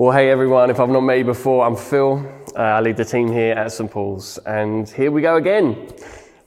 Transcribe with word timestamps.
Well, 0.00 0.12
hey 0.12 0.30
everyone, 0.30 0.70
if 0.70 0.80
I've 0.80 0.88
not 0.88 1.02
met 1.02 1.18
you 1.18 1.24
before, 1.26 1.66
I'm 1.66 1.76
Phil. 1.76 2.26
Uh, 2.56 2.58
I 2.58 2.80
lead 2.80 2.96
the 2.96 3.04
team 3.04 3.30
here 3.30 3.52
at 3.52 3.70
St. 3.70 3.90
Paul's, 3.90 4.38
and 4.46 4.88
here 4.88 5.10
we 5.10 5.20
go 5.20 5.36
again. 5.36 5.74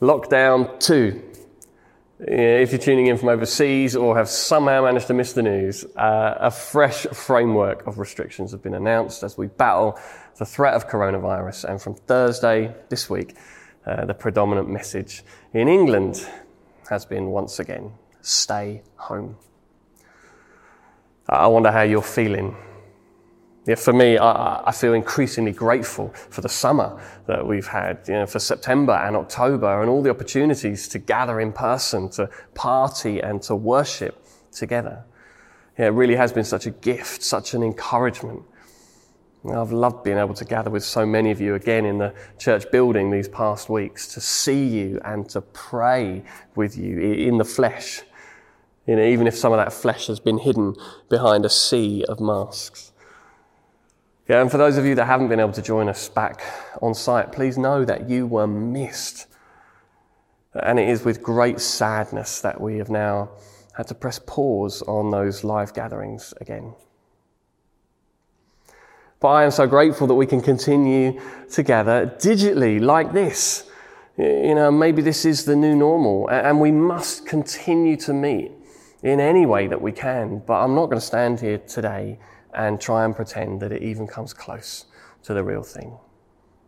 Lockdown 0.01 0.79
2. 0.79 1.23
If 2.21 2.71
you're 2.71 2.81
tuning 2.81 3.05
in 3.05 3.17
from 3.19 3.29
overseas 3.29 3.95
or 3.95 4.17
have 4.17 4.27
somehow 4.27 4.85
managed 4.85 5.05
to 5.05 5.13
miss 5.13 5.33
the 5.33 5.43
news, 5.43 5.85
uh, 5.95 6.33
a 6.39 6.49
fresh 6.49 7.05
framework 7.13 7.85
of 7.85 7.99
restrictions 7.99 8.53
have 8.53 8.63
been 8.63 8.73
announced 8.73 9.21
as 9.21 9.37
we 9.37 9.45
battle 9.45 9.99
the 10.39 10.47
threat 10.47 10.73
of 10.73 10.89
coronavirus. 10.89 11.65
And 11.69 11.79
from 11.79 11.93
Thursday 11.93 12.73
this 12.89 13.07
week, 13.07 13.35
uh, 13.85 14.05
the 14.05 14.15
predominant 14.15 14.67
message 14.67 15.21
in 15.53 15.67
England 15.67 16.27
has 16.89 17.05
been 17.05 17.27
once 17.27 17.59
again 17.59 17.91
stay 18.19 18.81
home. 18.95 19.37
I 21.29 21.45
wonder 21.45 21.71
how 21.71 21.83
you're 21.83 22.01
feeling 22.01 22.55
yeah, 23.65 23.75
for 23.75 23.93
me, 23.93 24.17
I, 24.17 24.61
I, 24.67 24.71
feel 24.73 24.93
increasingly 24.93 25.53
grateful 25.53 26.09
for 26.29 26.41
the 26.41 26.49
summer 26.49 27.01
that 27.27 27.47
we've 27.47 27.67
had, 27.67 27.99
you 28.07 28.13
know, 28.15 28.25
for 28.25 28.39
September 28.39 28.91
and 28.91 29.15
October 29.15 29.81
and 29.81 29.89
all 29.89 30.01
the 30.01 30.09
opportunities 30.09 30.89
to 30.89 30.99
gather 30.99 31.39
in 31.39 31.53
person, 31.53 32.09
to 32.09 32.29
party 32.55 33.21
and 33.21 33.41
to 33.43 33.55
worship 33.55 34.21
together. 34.51 35.05
Yeah, 35.77 35.87
it 35.87 35.91
really 35.91 36.15
has 36.15 36.33
been 36.33 36.43
such 36.43 36.65
a 36.65 36.71
gift, 36.71 37.23
such 37.23 37.53
an 37.53 37.63
encouragement. 37.63 38.43
I've 39.49 39.71
loved 39.71 40.03
being 40.03 40.17
able 40.17 40.33
to 40.35 40.45
gather 40.45 40.69
with 40.69 40.83
so 40.83 41.05
many 41.05 41.31
of 41.31 41.39
you 41.39 41.55
again 41.55 41.85
in 41.85 41.97
the 41.97 42.13
church 42.37 42.69
building 42.71 43.11
these 43.11 43.27
past 43.27 43.69
weeks, 43.69 44.13
to 44.13 44.21
see 44.21 44.65
you 44.65 44.99
and 45.05 45.27
to 45.29 45.41
pray 45.41 46.23
with 46.55 46.77
you 46.77 46.99
in 46.99 47.37
the 47.37 47.45
flesh. 47.45 48.01
You 48.87 48.97
know, 48.97 49.03
even 49.03 49.27
if 49.27 49.35
some 49.35 49.53
of 49.53 49.57
that 49.57 49.71
flesh 49.71 50.07
has 50.07 50.19
been 50.19 50.37
hidden 50.37 50.75
behind 51.09 51.45
a 51.45 51.49
sea 51.49 52.05
of 52.07 52.19
masks. 52.19 52.92
Yeah, 54.29 54.41
and 54.41 54.49
for 54.49 54.57
those 54.57 54.77
of 54.77 54.85
you 54.85 54.95
that 54.95 55.05
haven't 55.05 55.27
been 55.27 55.41
able 55.41 55.51
to 55.51 55.61
join 55.61 55.89
us 55.89 56.07
back 56.07 56.41
on 56.81 56.93
site, 56.93 57.33
please 57.33 57.57
know 57.57 57.83
that 57.83 58.09
you 58.09 58.25
were 58.25 58.47
missed. 58.47 59.27
And 60.53 60.79
it 60.79 60.87
is 60.87 61.03
with 61.03 61.21
great 61.21 61.59
sadness 61.59 62.39
that 62.39 62.61
we 62.61 62.77
have 62.77 62.89
now 62.89 63.31
had 63.75 63.87
to 63.87 63.95
press 63.95 64.19
pause 64.25 64.81
on 64.83 65.11
those 65.11 65.43
live 65.43 65.73
gatherings 65.73 66.33
again. 66.39 66.73
But 69.19 69.27
I 69.29 69.43
am 69.43 69.51
so 69.51 69.67
grateful 69.67 70.07
that 70.07 70.13
we 70.13 70.25
can 70.25 70.41
continue 70.41 71.19
together 71.51 72.15
digitally 72.17 72.79
like 72.79 73.11
this. 73.11 73.69
You 74.17 74.55
know, 74.55 74.71
maybe 74.71 75.01
this 75.01 75.25
is 75.25 75.43
the 75.43 75.55
new 75.55 75.75
normal, 75.75 76.29
and 76.29 76.61
we 76.61 76.71
must 76.71 77.25
continue 77.25 77.97
to 77.97 78.13
meet 78.13 78.51
in 79.01 79.19
any 79.19 79.45
way 79.45 79.67
that 79.67 79.81
we 79.81 79.91
can. 79.91 80.39
But 80.45 80.61
I'm 80.61 80.75
not 80.75 80.85
going 80.85 80.99
to 80.99 81.05
stand 81.05 81.41
here 81.41 81.57
today 81.57 82.19
and 82.55 82.79
try 82.79 83.05
and 83.05 83.15
pretend 83.15 83.61
that 83.61 83.71
it 83.71 83.81
even 83.81 84.07
comes 84.07 84.33
close 84.33 84.85
to 85.23 85.33
the 85.33 85.43
real 85.43 85.63
thing. 85.63 85.97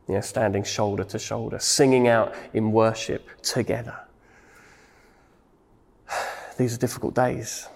You 0.07 0.15
know, 0.15 0.21
standing 0.21 0.63
shoulder 0.63 1.03
to 1.05 1.19
shoulder, 1.19 1.59
singing 1.59 2.07
out 2.07 2.35
in 2.53 2.71
worship 2.71 3.41
together. 3.41 3.97
These 6.57 6.75
are 6.75 6.79
difficult 6.79 7.15
days. 7.15 7.67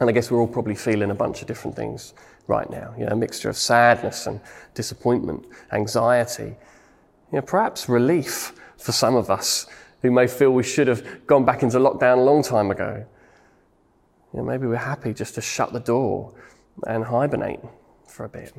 And 0.00 0.08
I 0.08 0.12
guess 0.12 0.30
we're 0.30 0.40
all 0.40 0.48
probably 0.48 0.74
feeling 0.74 1.10
a 1.10 1.14
bunch 1.14 1.42
of 1.42 1.48
different 1.48 1.76
things 1.76 2.14
right 2.46 2.68
now. 2.70 2.94
You 2.98 3.06
know, 3.06 3.12
a 3.12 3.16
mixture 3.16 3.48
of 3.48 3.56
sadness 3.56 4.26
and 4.26 4.40
disappointment, 4.74 5.46
anxiety, 5.72 6.56
you 7.32 7.38
know, 7.38 7.42
perhaps 7.42 7.88
relief 7.88 8.52
for 8.76 8.92
some 8.92 9.14
of 9.14 9.30
us 9.30 9.66
who 10.02 10.10
may 10.10 10.26
feel 10.26 10.50
we 10.50 10.62
should 10.62 10.88
have 10.88 11.26
gone 11.26 11.44
back 11.44 11.62
into 11.62 11.78
lockdown 11.78 12.18
a 12.18 12.22
long 12.22 12.42
time 12.42 12.70
ago. 12.70 13.04
You 14.32 14.38
know, 14.40 14.44
maybe 14.44 14.66
we're 14.66 14.76
happy 14.76 15.12
just 15.12 15.34
to 15.34 15.40
shut 15.40 15.72
the 15.72 15.80
door 15.80 16.34
and 16.86 17.04
hibernate 17.04 17.60
for 18.06 18.24
a 18.24 18.28
bit. 18.28 18.54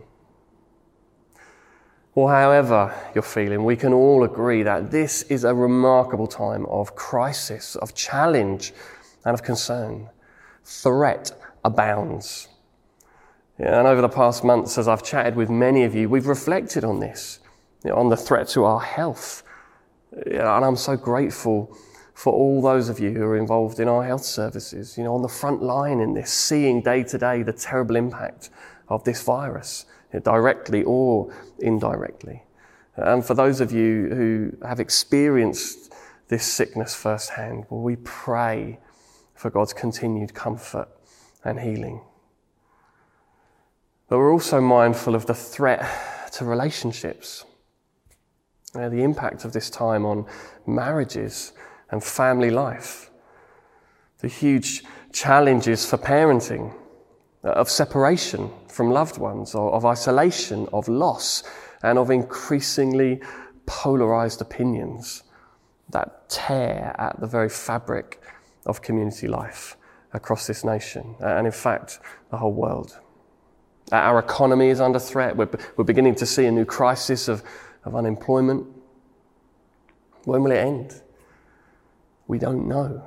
Or 2.16 2.29
however 2.29 2.93
you're 3.16 3.23
feeling, 3.23 3.63
we 3.63 3.75
can 3.75 3.91
all 3.91 4.23
agree 4.23 4.61
that 4.63 4.91
this 4.91 5.23
is 5.23 5.44
a 5.44 5.53
remarkable 5.53 6.28
time 6.28 6.67
of 6.67 6.95
crisis, 6.95 7.75
of 7.75 7.95
challenge, 7.95 8.72
and 9.25 9.34
of 9.34 9.41
concern. 9.41 10.09
Threat 10.63 11.31
abounds. 11.66 12.50
Yeah, 13.59 13.79
and 13.79 13.88
over 13.88 14.01
the 14.01 14.09
past 14.09 14.44
months, 14.44 14.78
as 14.78 14.88
I've 14.88 15.03
chatted 15.03 15.35
with 15.35 15.50
many 15.50 15.84
of 15.84 15.95
you, 15.95 16.07
we've 16.07 16.28
reflected 16.28 16.84
on 16.84 17.00
this, 17.00 17.40
you 17.84 17.90
know, 17.90 17.97
on 17.97 18.09
the 18.09 18.17
threat 18.17 18.47
to 18.50 18.63
our 18.66 18.79
health. 18.79 19.44
Yeah, 20.28 20.55
and 20.55 20.66
I'm 20.66 20.75
so 20.75 20.95
grateful 20.95 21.75
for 22.13 22.31
all 22.31 22.62
those 22.62 22.90
of 22.90 23.00
you 23.00 23.12
who 23.12 23.24
are 23.24 23.38
involved 23.38 23.79
in 23.79 23.88
our 23.88 24.03
health 24.03 24.24
services, 24.24 24.97
you 24.97 25.03
know, 25.03 25.16
on 25.16 25.22
the 25.22 25.28
front 25.28 25.63
line 25.63 26.00
in 26.00 26.13
this, 26.13 26.31
seeing 26.31 26.81
day 26.81 27.03
to 27.03 27.18
day 27.18 27.44
the 27.44 27.53
terrible 27.53 27.96
impact 27.96 28.50
of 28.88 29.03
this 29.03 29.24
virus, 29.24 29.85
directly 30.23 30.84
or 30.84 31.34
indirectly. 31.59 32.44
And 32.96 33.25
for 33.25 33.34
those 33.34 33.59
of 33.59 33.72
you 33.72 34.09
who 34.09 34.68
have 34.68 34.79
experienced 34.79 35.94
this 36.28 36.46
sickness 36.46 36.94
firsthand, 36.94 37.66
will 37.69 37.81
we 37.81 37.96
pray 37.96 38.79
for 39.34 39.50
God's 39.50 39.73
continued 39.73 40.35
comfort 40.35 40.88
and 41.44 41.59
healing? 41.59 42.02
But 44.07 44.19
we're 44.19 44.31
also 44.31 44.62
mindful 44.62 45.16
of 45.16 45.25
the 45.25 45.34
threat 45.34 46.31
to 46.34 46.46
relationships, 46.46 47.46
you 48.75 48.81
know, 48.81 48.90
the 48.90 49.03
impact 49.03 49.46
of 49.46 49.53
this 49.53 49.72
time 49.72 50.06
on 50.06 50.28
marriages 50.68 51.53
and 51.91 52.03
family 52.03 52.49
life, 52.49 53.11
the 54.19 54.27
huge 54.27 54.83
challenges 55.11 55.85
for 55.85 55.97
parenting, 55.97 56.73
uh, 57.44 57.49
of 57.49 57.69
separation 57.69 58.49
from 58.67 58.89
loved 58.89 59.17
ones, 59.17 59.53
or 59.53 59.71
of 59.73 59.85
isolation, 59.85 60.67
of 60.73 60.88
loss, 60.88 61.43
and 61.83 61.99
of 61.99 62.09
increasingly 62.09 63.22
polarized 63.66 64.41
opinions 64.41 65.23
that 65.89 66.29
tear 66.29 66.95
at 66.97 67.19
the 67.19 67.27
very 67.27 67.49
fabric 67.49 68.22
of 68.66 68.81
community 68.81 69.27
life 69.27 69.77
across 70.13 70.47
this 70.47 70.63
nation, 70.63 71.16
and 71.19 71.45
in 71.45 71.51
fact, 71.51 71.99
the 72.29 72.38
whole 72.38 72.53
world. 72.53 72.99
Our 73.91 74.19
economy 74.19 74.69
is 74.69 74.79
under 74.79 74.99
threat. 74.99 75.35
We're, 75.35 75.49
we're 75.75 75.83
beginning 75.83 76.16
to 76.16 76.25
see 76.25 76.45
a 76.45 76.51
new 76.51 76.66
crisis 76.66 77.27
of, 77.27 77.43
of 77.83 77.95
unemployment. 77.95 78.66
When 80.23 80.41
will 80.43 80.51
it 80.51 80.57
end? 80.57 81.01
We 82.33 82.39
don't 82.39 82.67
know. 82.67 83.03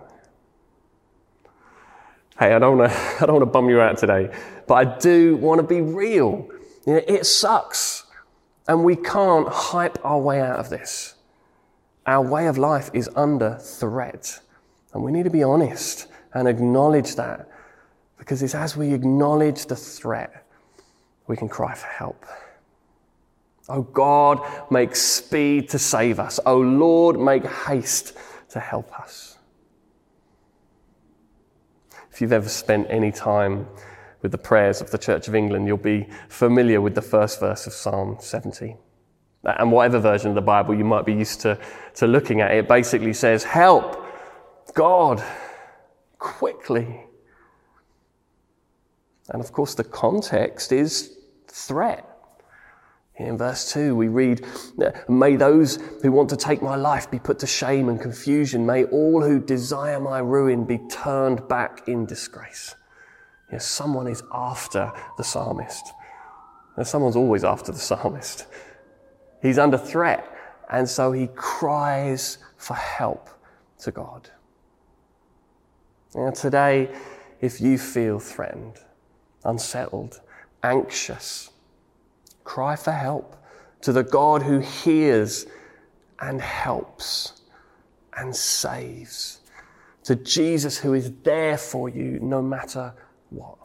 Hey, 2.39 2.55
I 2.55 2.61
don't 2.61 2.79
want 2.79 2.93
to, 3.19 3.47
bum 3.47 3.69
you 3.69 3.81
out 3.81 3.99
today, 3.99 4.31
but 4.69 4.75
I 4.75 4.99
do 5.01 5.35
want 5.39 5.61
to 5.61 5.67
be 5.67 5.81
real. 5.81 6.49
You 6.87 6.93
know, 6.93 7.03
it 7.09 7.27
sucks. 7.27 8.05
And 8.69 8.85
we 8.85 8.95
can't 8.95 9.49
hype 9.49 9.99
our 10.05 10.21
way 10.21 10.41
out 10.41 10.61
of 10.61 10.71
this. 10.71 11.17
Our 12.07 12.25
way 12.25 12.47
of 12.47 12.57
life 12.57 12.89
is 12.95 13.11
under 13.17 13.59
threat. 13.59 14.39
And 14.95 15.03
we 15.03 15.11
need 15.11 15.25
to 15.25 15.31
be 15.31 15.43
honest 15.43 16.07
and 16.33 16.47
acknowledge 16.47 17.17
that. 17.17 17.49
Because 18.19 18.45
it's 18.45 18.55
as 18.55 18.77
we 18.77 18.95
acknowledge 18.95 19.67
the 19.67 19.75
threat, 19.75 20.47
we 21.27 21.37
can 21.37 21.49
cry 21.49 21.75
for 21.75 21.89
help. 21.89 22.25
Oh 23.69 23.83
God, 23.83 24.41
make 24.71 24.95
speed 24.95 25.69
to 25.71 25.81
save 25.81 26.21
us. 26.21 26.39
Oh 26.47 26.61
Lord, 26.61 27.19
make 27.19 27.45
haste 27.45 28.17
to 28.57 28.61
help 28.61 28.99
us. 28.99 29.37
If 32.11 32.23
you've 32.23 32.33
ever 32.33 32.49
spent 32.49 32.87
any 32.89 33.13
time 33.13 33.67
with 34.23 34.33
the 34.33 34.39
prayers 34.39 34.81
of 34.81 34.91
the 34.91 34.97
Church 34.97 35.29
of 35.29 35.35
England, 35.35 35.67
you'll 35.67 35.77
be 35.77 36.09
familiar 36.31 36.81
with 36.81 36.95
the 36.95 37.03
first 37.03 37.39
verse 37.39 37.67
of 37.67 37.75
Psalm 37.75 38.17
70. 38.19 38.77
And 39.45 39.71
whatever 39.71 39.99
version 39.99 40.31
of 40.31 40.35
the 40.35 40.41
Bible 40.41 40.75
you 40.75 40.85
might 40.85 41.05
be 41.05 41.13
used 41.13 41.43
to, 41.43 41.59
to 41.97 42.07
looking 42.07 42.41
at, 42.41 42.51
it 42.53 42.67
basically 42.67 43.13
says, 43.13 43.45
Help, 43.45 44.03
God, 44.73 45.23
quickly. 46.19 47.03
And 49.29 49.43
of 49.43 49.53
course, 49.53 49.75
the 49.75 49.85
context 49.85 50.73
is 50.73 51.19
threat. 51.49 52.09
In 53.19 53.39
verse 53.39 53.73
2, 53.73 53.97
we 53.97 54.09
read, 54.09 54.45
May 55.09 55.37
those 55.37 55.79
who 56.03 56.13
want 56.13 56.29
to 56.31 56.37
take 56.37 56.61
my 56.61 56.77
life 56.77 57.11
be 57.11 57.19
put 57.19 57.39
to 57.39 57.47
shame 57.47 57.89
and 57.89 58.01
confusion. 58.01 58.67
May 58.67 58.85
all 58.85 59.23
who 59.23 59.41
desire 59.41 59.99
my 60.01 60.19
ruin 60.19 60.65
be 60.65 60.79
turned 60.91 61.49
back 61.49 61.89
in 61.89 62.05
disgrace. 62.05 62.75
Yes, 63.51 63.67
someone 63.67 64.07
is 64.07 64.23
after 64.33 64.93
the 65.17 65.25
psalmist. 65.25 65.93
Someone's 66.83 67.17
always 67.17 67.43
after 67.43 67.73
the 67.73 67.79
psalmist. 67.79 68.47
He's 69.41 69.59
under 69.59 69.79
threat, 69.79 70.31
and 70.69 70.87
so 70.87 71.13
he 71.13 71.29
cries 71.35 72.37
for 72.59 72.75
help 72.75 73.31
to 73.79 73.93
God. 73.93 74.29
Now, 76.15 76.31
today, 76.33 76.91
if 77.41 77.63
you 77.63 77.79
feel 77.79 78.19
threatened, 78.19 78.79
unsettled, 79.45 80.21
anxious, 80.63 81.51
Cry 82.47 82.77
for 82.77 82.93
help 82.93 83.37
to 83.83 83.93
the 83.93 84.05
God 84.05 84.41
who 84.41 84.61
hears 84.61 85.47
and 86.21 86.41
helps 86.41 87.43
and 88.17 88.35
saves. 88.35 89.41
To 90.05 90.15
Jesus 90.15 90.79
who 90.79 90.95
is 90.95 91.13
there 91.25 91.59
for 91.59 91.89
you 91.89 92.21
no 92.21 92.41
matter 92.41 92.95
what. 93.31 93.59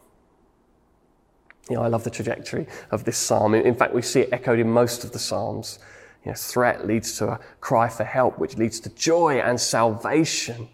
You 1.69 1.75
know, 1.75 1.83
I 1.83 1.87
love 1.87 2.03
the 2.03 2.09
trajectory 2.09 2.65
of 2.89 3.05
this 3.05 3.17
psalm. 3.19 3.53
In 3.53 3.75
fact, 3.75 3.93
we 3.93 4.01
see 4.01 4.21
it 4.21 4.29
echoed 4.33 4.57
in 4.57 4.69
most 4.69 5.03
of 5.03 5.11
the 5.11 5.19
psalms. 5.19 5.77
You 6.25 6.31
know, 6.31 6.35
threat 6.35 6.87
leads 6.87 7.15
to 7.19 7.33
a 7.33 7.39
cry 7.61 7.87
for 7.87 8.03
help, 8.03 8.39
which 8.39 8.57
leads 8.57 8.79
to 8.81 8.89
joy 8.89 9.39
and 9.39 9.61
salvation. 9.61 10.69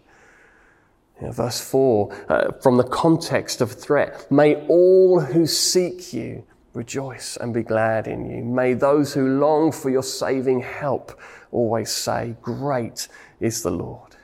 You 1.20 1.26
know, 1.26 1.32
verse 1.32 1.60
4, 1.60 2.24
uh, 2.30 2.52
from 2.62 2.78
the 2.78 2.84
context 2.84 3.60
of 3.60 3.70
threat, 3.70 4.32
may 4.32 4.66
all 4.66 5.20
who 5.20 5.46
seek 5.46 6.14
you 6.14 6.44
rejoice 6.74 7.36
and 7.36 7.52
be 7.52 7.62
glad 7.62 8.06
in 8.06 8.28
you. 8.30 8.44
May 8.44 8.74
those 8.74 9.14
who 9.14 9.38
long 9.38 9.72
for 9.72 9.90
your 9.90 10.02
saving 10.02 10.60
help 10.60 11.18
always 11.50 11.90
say, 11.90 12.36
Great 12.42 13.08
is 13.40 13.62
the 13.62 13.70
Lord. 13.70 14.16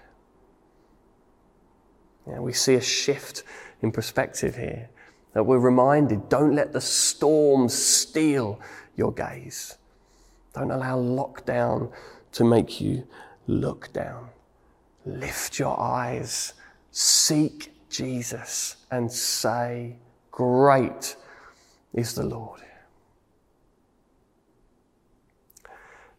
Know, 2.26 2.42
we 2.42 2.52
see 2.52 2.74
a 2.74 2.80
shift 2.80 3.42
in 3.82 3.92
perspective 3.92 4.56
here 4.56 4.88
that 5.34 5.44
we're 5.44 5.58
reminded 5.58 6.28
don't 6.28 6.54
let 6.54 6.72
the 6.72 6.80
storm 6.80 7.68
steal 7.68 8.60
your 8.96 9.12
gaze. 9.12 9.76
Don't 10.54 10.70
allow 10.70 10.98
lockdown 10.98 11.92
to 12.32 12.44
make 12.44 12.80
you 12.80 13.06
look 13.46 13.92
down. 13.92 14.28
Lift 15.04 15.58
your 15.58 15.78
eyes, 15.78 16.54
seek 16.92 17.72
Jesus, 17.90 18.76
and 18.90 19.10
say, 19.10 19.96
Great 20.30 21.16
is 21.94 22.14
the 22.14 22.24
Lord. 22.24 22.60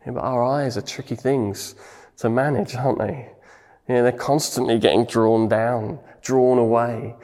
Yeah, 0.06 0.14
but 0.14 0.22
our 0.22 0.44
eyes 0.44 0.78
are 0.78 0.82
tricky 0.82 1.16
things 1.16 1.76
to 2.18 2.30
manage, 2.30 2.76
aren't 2.76 3.00
they? 3.00 3.30
Yeah, 3.88 4.02
they're 4.02 4.12
constantly 4.12 4.80
getting 4.80 5.06
drawn 5.06 5.48
down, 5.48 6.00
drawn 6.22 6.58
away, 6.58 7.16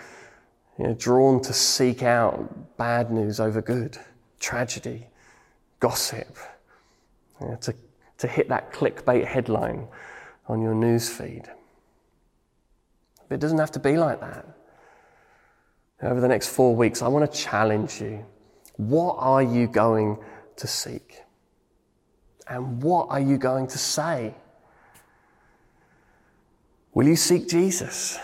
you 0.77 0.87
know, 0.87 0.93
drawn 0.93 1.41
to 1.41 1.53
seek 1.53 2.03
out 2.03 2.77
bad 2.77 3.11
news 3.11 3.39
over 3.39 3.61
good, 3.61 3.97
tragedy, 4.39 5.07
gossip, 5.79 6.37
you 7.39 7.47
know, 7.47 7.55
to, 7.61 7.73
to 8.17 8.27
hit 8.27 8.49
that 8.49 8.71
clickbait 8.71 9.25
headline 9.25 9.87
on 10.47 10.61
your 10.61 10.75
news 10.75 11.09
feed. 11.09 11.43
But 13.27 13.35
it 13.35 13.41
doesn't 13.41 13.59
have 13.59 13.71
to 13.71 13.79
be 13.79 13.97
like 13.97 14.19
that. 14.19 14.45
Over 16.03 16.19
the 16.19 16.27
next 16.27 16.49
four 16.49 16.75
weeks, 16.75 17.01
I 17.01 17.07
want 17.07 17.31
to 17.31 17.37
challenge 17.37 18.01
you. 18.01 18.25
What 18.81 19.17
are 19.19 19.43
you 19.43 19.67
going 19.67 20.17
to 20.55 20.65
seek? 20.65 21.21
And 22.47 22.81
what 22.81 23.09
are 23.11 23.19
you 23.19 23.37
going 23.37 23.67
to 23.67 23.77
say? 23.77 24.33
Will 26.95 27.07
you 27.07 27.15
seek 27.15 27.47
Jesus? 27.47 28.17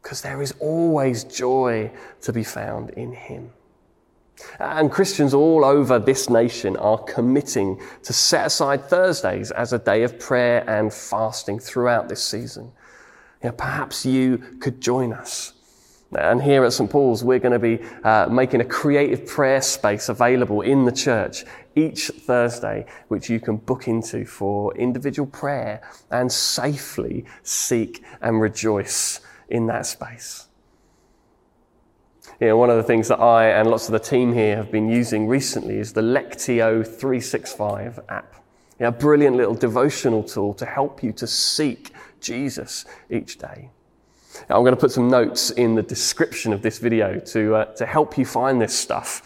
Because 0.00 0.22
there 0.22 0.40
is 0.40 0.54
always 0.60 1.24
joy 1.24 1.90
to 2.20 2.32
be 2.32 2.44
found 2.44 2.90
in 2.90 3.12
Him. 3.12 3.50
And 4.60 4.88
Christians 4.88 5.34
all 5.34 5.64
over 5.64 5.98
this 5.98 6.30
nation 6.30 6.76
are 6.76 6.98
committing 6.98 7.80
to 8.04 8.12
set 8.12 8.46
aside 8.46 8.84
Thursdays 8.84 9.50
as 9.50 9.72
a 9.72 9.80
day 9.80 10.04
of 10.04 10.20
prayer 10.20 10.62
and 10.70 10.94
fasting 10.94 11.58
throughout 11.58 12.08
this 12.08 12.22
season. 12.22 12.70
You 13.42 13.48
know, 13.48 13.56
perhaps 13.56 14.06
you 14.06 14.38
could 14.60 14.80
join 14.80 15.12
us. 15.12 15.54
And 16.18 16.42
here 16.42 16.64
at 16.64 16.72
St. 16.72 16.90
Paul's, 16.90 17.22
we're 17.22 17.38
going 17.38 17.52
to 17.52 17.58
be 17.58 17.80
uh, 18.02 18.26
making 18.28 18.60
a 18.60 18.64
creative 18.64 19.26
prayer 19.26 19.62
space 19.62 20.08
available 20.08 20.62
in 20.62 20.84
the 20.84 20.90
church 20.90 21.44
each 21.76 22.08
Thursday, 22.08 22.86
which 23.08 23.30
you 23.30 23.38
can 23.38 23.58
book 23.58 23.86
into 23.86 24.24
for 24.24 24.76
individual 24.76 25.28
prayer 25.28 25.80
and 26.10 26.30
safely 26.30 27.24
seek 27.44 28.02
and 28.22 28.40
rejoice 28.40 29.20
in 29.48 29.66
that 29.66 29.86
space. 29.86 30.48
You 32.40 32.48
know, 32.48 32.56
one 32.56 32.70
of 32.70 32.76
the 32.76 32.82
things 32.82 33.06
that 33.08 33.20
I 33.20 33.48
and 33.50 33.70
lots 33.70 33.86
of 33.86 33.92
the 33.92 33.98
team 34.00 34.32
here 34.32 34.56
have 34.56 34.72
been 34.72 34.88
using 34.88 35.28
recently 35.28 35.76
is 35.76 35.92
the 35.92 36.00
Lectio 36.00 36.84
365 36.84 38.00
app. 38.08 38.34
You 38.78 38.84
know, 38.84 38.88
a 38.88 38.92
brilliant 38.92 39.36
little 39.36 39.54
devotional 39.54 40.24
tool 40.24 40.54
to 40.54 40.66
help 40.66 41.02
you 41.02 41.12
to 41.12 41.26
seek 41.26 41.92
Jesus 42.20 42.84
each 43.10 43.38
day. 43.38 43.70
Now, 44.48 44.56
I'm 44.56 44.62
going 44.62 44.74
to 44.74 44.80
put 44.80 44.92
some 44.92 45.08
notes 45.08 45.50
in 45.50 45.74
the 45.74 45.82
description 45.82 46.52
of 46.52 46.62
this 46.62 46.78
video 46.78 47.18
to, 47.18 47.54
uh, 47.54 47.64
to 47.74 47.86
help 47.86 48.18
you 48.18 48.24
find 48.24 48.60
this 48.60 48.76
stuff. 48.76 49.22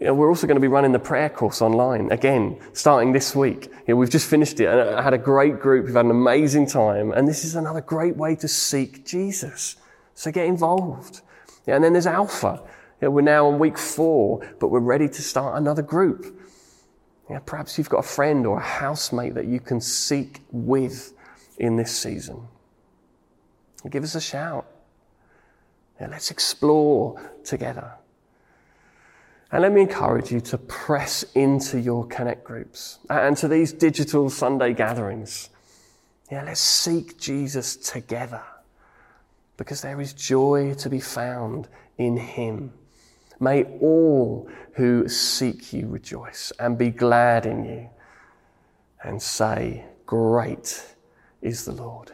You 0.00 0.06
know, 0.06 0.14
we're 0.14 0.28
also 0.28 0.46
going 0.46 0.56
to 0.56 0.60
be 0.60 0.68
running 0.68 0.92
the 0.92 0.98
prayer 0.98 1.28
course 1.28 1.60
online 1.60 2.10
again, 2.10 2.58
starting 2.72 3.12
this 3.12 3.36
week. 3.36 3.66
You 3.66 3.94
know, 3.94 3.96
we've 3.96 4.10
just 4.10 4.28
finished 4.28 4.58
it 4.60 4.66
and 4.66 4.80
I 4.80 5.02
had 5.02 5.14
a 5.14 5.18
great 5.18 5.60
group. 5.60 5.86
We've 5.86 5.94
had 5.94 6.06
an 6.06 6.10
amazing 6.10 6.66
time. 6.66 7.12
And 7.12 7.28
this 7.28 7.44
is 7.44 7.54
another 7.54 7.80
great 7.80 8.16
way 8.16 8.34
to 8.36 8.48
seek 8.48 9.04
Jesus. 9.04 9.76
So 10.14 10.30
get 10.30 10.46
involved. 10.46 11.20
Yeah, 11.66 11.76
and 11.76 11.84
then 11.84 11.92
there's 11.92 12.06
Alpha. 12.06 12.62
We're 13.00 13.20
now 13.20 13.48
on 13.48 13.58
week 13.58 13.76
four, 13.76 14.46
but 14.58 14.68
we're 14.68 14.80
ready 14.80 15.08
to 15.08 15.22
start 15.22 15.58
another 15.58 15.82
group. 15.82 16.40
Yeah, 17.28 17.40
perhaps 17.40 17.76
you've 17.76 17.88
got 17.88 17.98
a 17.98 18.08
friend 18.08 18.46
or 18.46 18.58
a 18.58 18.62
housemate 18.62 19.34
that 19.34 19.46
you 19.46 19.60
can 19.60 19.80
seek 19.80 20.40
with 20.50 21.12
in 21.58 21.76
this 21.76 21.96
season. 21.96 22.48
Give 23.90 24.02
us 24.02 24.14
a 24.14 24.20
shout. 24.20 24.66
Let's 26.00 26.30
explore 26.30 27.20
together. 27.44 27.92
And 29.52 29.62
let 29.62 29.72
me 29.72 29.82
encourage 29.82 30.32
you 30.32 30.40
to 30.40 30.58
press 30.58 31.22
into 31.34 31.80
your 31.80 32.06
connect 32.06 32.44
groups 32.44 32.98
and 33.08 33.36
to 33.36 33.46
these 33.46 33.72
digital 33.72 34.28
Sunday 34.28 34.74
gatherings. 34.74 35.50
Yeah, 36.30 36.42
let's 36.44 36.60
seek 36.60 37.18
Jesus 37.18 37.76
together 37.76 38.42
because 39.56 39.82
there 39.82 40.00
is 40.00 40.12
joy 40.12 40.74
to 40.74 40.90
be 40.90 40.98
found 40.98 41.68
in 41.98 42.16
him. 42.16 42.72
May 43.38 43.64
all 43.80 44.48
who 44.72 45.08
seek 45.08 45.72
you 45.72 45.86
rejoice 45.86 46.52
and 46.58 46.76
be 46.76 46.90
glad 46.90 47.46
in 47.46 47.64
you 47.64 47.90
and 49.02 49.22
say, 49.22 49.84
Great 50.06 50.96
is 51.42 51.64
the 51.64 51.72
Lord. 51.72 52.10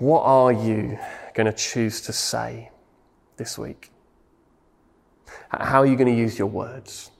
What 0.00 0.22
are 0.22 0.50
you 0.50 0.98
going 1.34 1.44
to 1.46 1.52
choose 1.52 2.00
to 2.02 2.12
say 2.14 2.70
this 3.36 3.58
week? 3.58 3.90
How 5.50 5.80
are 5.80 5.86
you 5.86 5.94
going 5.94 6.10
to 6.10 6.18
use 6.18 6.38
your 6.38 6.48
words? 6.48 7.10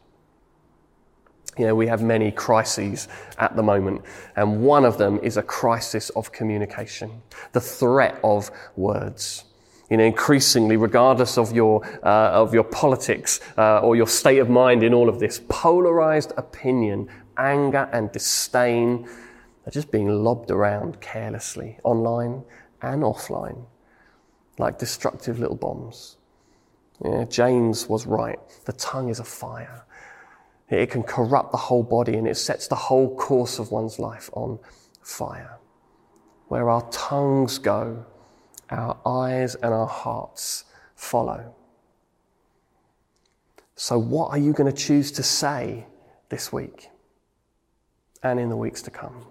You 1.58 1.66
know, 1.66 1.74
we 1.74 1.88
have 1.88 2.02
many 2.02 2.32
crises 2.32 3.06
at 3.36 3.54
the 3.54 3.62
moment, 3.62 4.00
and 4.34 4.62
one 4.62 4.86
of 4.86 4.96
them 4.96 5.20
is 5.22 5.36
a 5.36 5.42
crisis 5.42 6.08
of 6.10 6.32
communication, 6.32 7.20
the 7.52 7.60
threat 7.60 8.18
of 8.24 8.50
words. 8.76 9.44
You 9.90 9.98
know, 9.98 10.04
increasingly, 10.04 10.78
regardless 10.78 11.36
of 11.36 11.52
your, 11.52 11.84
uh, 12.02 12.30
of 12.30 12.54
your 12.54 12.64
politics 12.64 13.40
uh, 13.58 13.80
or 13.80 13.94
your 13.94 14.06
state 14.06 14.38
of 14.38 14.48
mind 14.48 14.82
in 14.82 14.94
all 14.94 15.10
of 15.10 15.20
this, 15.20 15.42
polarized 15.50 16.32
opinion, 16.38 17.10
anger, 17.36 17.90
and 17.92 18.10
disdain 18.10 19.06
are 19.66 19.70
just 19.70 19.90
being 19.90 20.08
lobbed 20.08 20.50
around 20.50 21.02
carelessly 21.02 21.78
online 21.84 22.42
and 22.82 23.02
offline, 23.02 23.64
like 24.58 24.78
destructive 24.78 25.38
little 25.38 25.56
bombs. 25.56 26.16
Yeah, 27.04 27.24
James 27.24 27.88
was 27.88 28.06
right. 28.06 28.38
The 28.66 28.72
tongue 28.74 29.08
is 29.08 29.20
a 29.20 29.24
fire. 29.24 29.84
It 30.68 30.90
can 30.90 31.02
corrupt 31.02 31.50
the 31.50 31.58
whole 31.58 31.82
body 31.82 32.16
and 32.16 32.28
it 32.28 32.36
sets 32.36 32.68
the 32.68 32.76
whole 32.76 33.16
course 33.16 33.58
of 33.58 33.72
one's 33.72 33.98
life 33.98 34.30
on 34.34 34.58
fire. 35.02 35.58
Where 36.48 36.70
our 36.70 36.88
tongues 36.90 37.58
go, 37.58 38.04
our 38.70 38.96
eyes 39.04 39.56
and 39.56 39.74
our 39.74 39.86
hearts 39.86 40.64
follow. 40.94 41.54
So, 43.74 43.98
what 43.98 44.30
are 44.30 44.38
you 44.38 44.52
going 44.52 44.70
to 44.70 44.76
choose 44.76 45.10
to 45.12 45.22
say 45.22 45.86
this 46.28 46.52
week 46.52 46.90
and 48.22 48.38
in 48.38 48.48
the 48.48 48.56
weeks 48.56 48.82
to 48.82 48.90
come? 48.90 49.26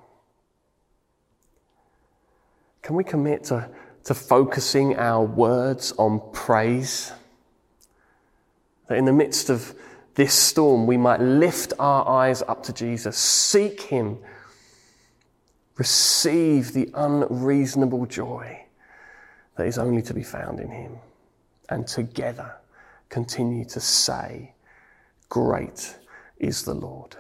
Can 2.89 2.95
we 2.95 3.03
commit 3.03 3.43
to, 3.43 3.69
to 4.05 4.15
focusing 4.15 4.95
our 4.95 5.23
words 5.23 5.91
on 5.99 6.19
praise? 6.33 7.11
That 8.87 8.97
in 8.97 9.05
the 9.05 9.13
midst 9.13 9.51
of 9.51 9.75
this 10.15 10.33
storm, 10.33 10.87
we 10.87 10.97
might 10.97 11.21
lift 11.21 11.71
our 11.77 12.09
eyes 12.09 12.41
up 12.41 12.63
to 12.63 12.73
Jesus, 12.73 13.15
seek 13.15 13.81
Him, 13.81 14.17
receive 15.77 16.73
the 16.73 16.89
unreasonable 16.95 18.07
joy 18.07 18.65
that 19.55 19.67
is 19.67 19.77
only 19.77 20.01
to 20.01 20.13
be 20.15 20.23
found 20.23 20.59
in 20.59 20.71
Him, 20.71 20.97
and 21.69 21.85
together 21.85 22.55
continue 23.09 23.65
to 23.65 23.79
say, 23.79 24.55
Great 25.29 25.95
is 26.39 26.63
the 26.63 26.73
Lord. 26.73 27.15